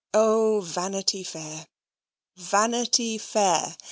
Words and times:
O 0.15 0.61
Vanity 0.61 1.23
Fair 1.23 1.67
Vanity 2.35 3.19
Fair! 3.19 3.77